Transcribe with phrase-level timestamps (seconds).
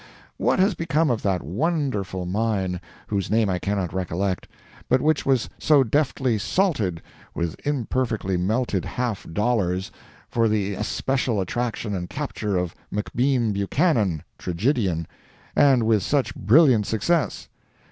[0.37, 4.47] What has become of that wonderful mine, whose name I cannot recollect,
[4.89, 7.03] but which was so deftly "salted"
[7.35, 9.91] with imperfectly melted half dollars
[10.27, 17.47] for the especial attraction and capture of McKean Buchanan, tragedian—and with such brilliant success?